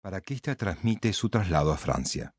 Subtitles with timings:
[0.00, 2.34] para que ésta transmite su traslado a Francia.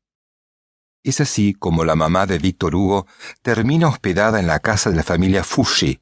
[1.04, 3.06] Es así como la mamá de Víctor Hugo
[3.42, 6.00] termina hospedada en la casa de la familia Fouché,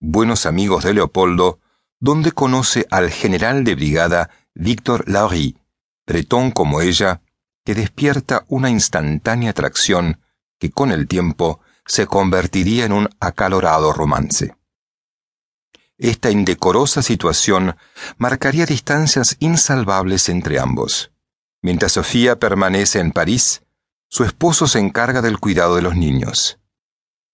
[0.00, 1.60] buenos amigos de Leopoldo,
[1.98, 5.56] donde conoce al general de brigada Víctor Laurie,
[6.06, 7.22] bretón como ella,
[7.64, 10.20] que despierta una instantánea atracción
[10.58, 14.57] que con el tiempo se convertiría en un acalorado romance.
[15.98, 17.76] Esta indecorosa situación
[18.18, 21.10] marcaría distancias insalvables entre ambos.
[21.60, 23.62] Mientras Sofía permanece en París,
[24.08, 26.60] su esposo se encarga del cuidado de los niños.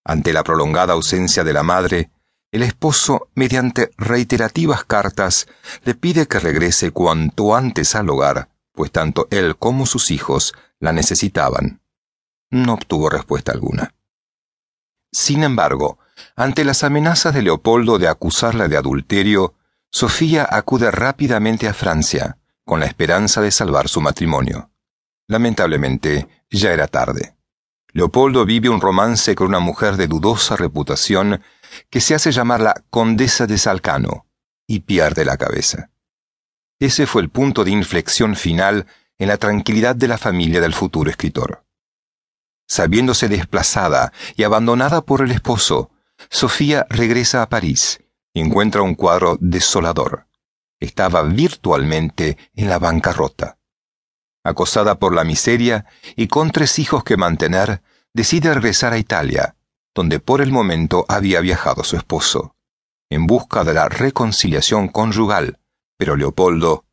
[0.03, 2.11] Ante la prolongada ausencia de la madre,
[2.53, 5.47] el esposo, mediante reiterativas cartas,
[5.85, 10.93] le pide que regrese cuanto antes al hogar, pues tanto él como sus hijos la
[10.93, 11.83] necesitaban.
[12.51, 13.95] No obtuvo respuesta alguna.
[15.13, 15.99] Sin embargo,
[16.37, 19.55] ante las amenazas de Leopoldo de acusarla de adulterio,
[19.91, 24.71] Sofía acude rápidamente a Francia, con la esperanza de salvar su matrimonio.
[25.29, 27.37] Lamentablemente, ya era tarde.
[27.93, 31.43] Leopoldo vive un romance con una mujer de dudosa reputación
[31.91, 34.27] que se hace llamar la Condesa de Salcano,
[34.67, 35.91] y pierde la cabeza.
[36.81, 38.87] Ese fue el punto de inflexión final
[39.19, 41.65] en la tranquilidad de la familia del futuro escritor.
[42.67, 45.91] Sabiéndose desplazada y abandonada por el esposo,
[46.31, 50.27] Sofía regresa a París y encuentra un cuadro desolador.
[50.81, 53.59] Estaba virtualmente en la bancarrota.
[54.45, 55.87] Acosada por la miseria
[56.17, 59.57] y con tres hijos que mantener, decide regresar a Italia,
[59.95, 62.55] donde por el momento había viajado su esposo,
[63.11, 65.61] en busca de la reconciliación conyugal,
[65.97, 66.85] pero Leopoldo,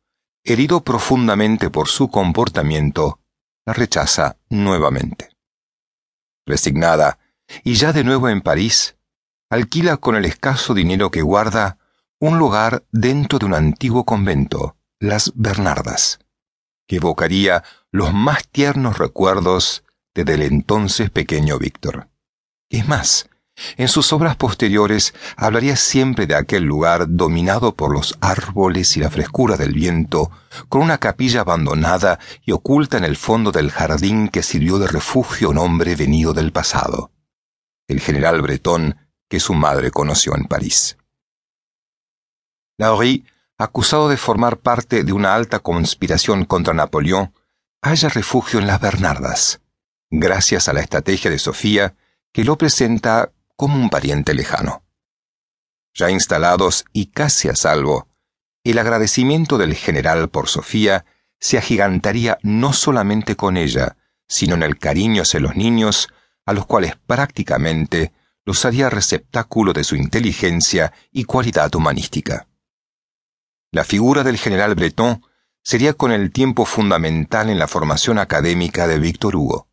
[0.44, 3.20] herido profundamente por su comportamiento,
[3.66, 5.30] la rechaza nuevamente.
[6.46, 7.18] Resignada,
[7.64, 8.96] y ya de nuevo en París,
[9.52, 11.76] alquila con el escaso dinero que guarda
[12.18, 16.20] un lugar dentro de un antiguo convento, las Bernardas,
[16.86, 22.08] que evocaría los más tiernos recuerdos de del entonces pequeño Víctor.
[22.70, 23.28] Es más,
[23.76, 29.10] en sus obras posteriores hablaría siempre de aquel lugar dominado por los árboles y la
[29.10, 30.30] frescura del viento,
[30.70, 35.48] con una capilla abandonada y oculta en el fondo del jardín que sirvió de refugio
[35.48, 37.10] a un hombre venido del pasado,
[37.86, 38.96] el general bretón
[39.32, 40.98] que su madre conoció en París.
[42.76, 43.24] Laurie,
[43.56, 47.32] acusado de formar parte de una alta conspiración contra Napoleón,
[47.80, 49.62] halla refugio en las Bernardas,
[50.10, 51.94] gracias a la estrategia de Sofía,
[52.30, 54.82] que lo presenta como un pariente lejano.
[55.94, 58.08] Ya instalados y casi a salvo,
[58.64, 61.06] el agradecimiento del general por Sofía
[61.40, 63.96] se agigantaría no solamente con ella,
[64.28, 66.08] sino en el cariño hacia los niños,
[66.44, 68.12] a los cuales prácticamente
[68.44, 72.48] los haría receptáculo de su inteligencia y cualidad humanística.
[73.70, 75.24] La figura del general Breton
[75.62, 79.68] sería con el tiempo fundamental en la formación académica de Víctor Hugo.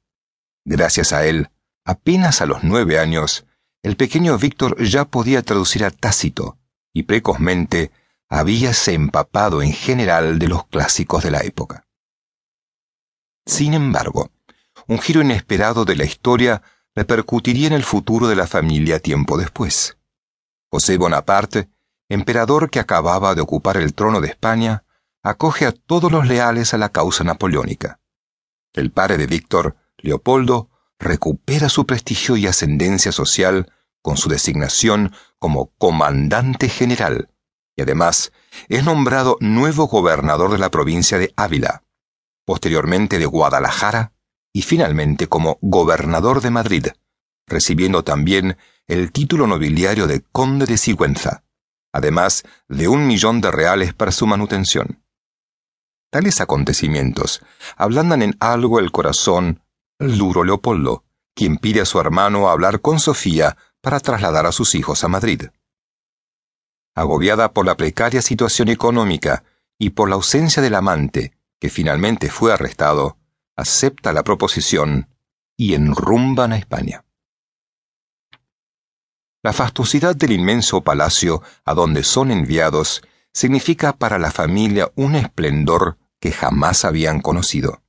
[0.63, 1.50] Gracias a él,
[1.84, 3.46] apenas a los nueve años,
[3.81, 6.57] el pequeño Víctor ya podía traducir a Tácito
[6.94, 7.91] y precozmente
[8.30, 11.88] habíase empapado en general de los clásicos de la época.
[13.46, 14.31] Sin embargo,
[14.88, 16.62] un giro inesperado de la historia
[17.00, 19.98] repercutiría en el futuro de la familia tiempo después.
[20.70, 21.70] José Bonaparte,
[22.10, 24.84] emperador que acababa de ocupar el trono de España,
[25.24, 28.02] acoge a todos los leales a la causa napoleónica.
[28.74, 33.72] El padre de Víctor, Leopoldo, recupera su prestigio y ascendencia social
[34.02, 37.30] con su designación como comandante general,
[37.78, 38.34] y además
[38.68, 41.84] es nombrado nuevo gobernador de la provincia de Ávila,
[42.44, 44.12] posteriormente de Guadalajara
[44.54, 46.88] y finalmente como gobernador de Madrid,
[47.48, 51.44] recibiendo también el título nobiliario de conde de Sigüenza,
[51.94, 55.04] además de un millón de reales para su manutención.
[56.12, 57.42] Tales acontecimientos
[57.78, 59.62] ablandan en algo el corazón
[60.00, 61.04] al duro Leopoldo,
[61.36, 65.44] quien pide a su hermano hablar con Sofía para trasladar a sus hijos a Madrid.
[66.96, 69.44] Agobiada por la precaria situación económica
[69.78, 73.19] y por la ausencia del amante, que finalmente fue arrestado,
[73.59, 75.09] acepta la proposición
[75.57, 77.06] y enrumban a España.
[79.44, 83.01] La fastuosidad del inmenso palacio a donde son enviados
[83.33, 87.83] significa para la familia un esplendor que jamás habían conocido.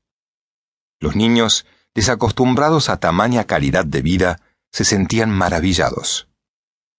[1.01, 4.41] Los niños, desacostumbrados a tamaña calidad de vida,
[4.71, 6.29] se sentían maravillados.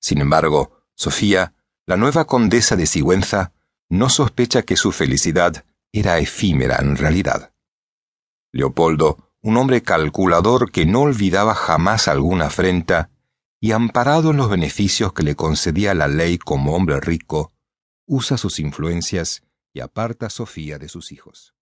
[0.01, 1.53] Sin embargo, Sofía,
[1.85, 3.53] la nueva condesa de Sigüenza,
[3.89, 7.53] no sospecha que su felicidad era efímera en realidad.
[8.51, 13.09] Leopoldo, un hombre calculador que no olvidaba jamás alguna afrenta,
[13.59, 17.53] y amparado en los beneficios que le concedía la ley como hombre rico,
[18.05, 19.43] usa sus influencias
[19.73, 21.53] y aparta a Sofía de sus hijos.